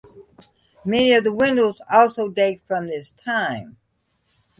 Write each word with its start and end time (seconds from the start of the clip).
Many 0.83 1.13
of 1.13 1.23
the 1.25 1.31
windows 1.31 1.79
also 1.91 2.27
date 2.27 2.63
from 2.67 2.87
this 2.87 3.11
time. 3.23 3.77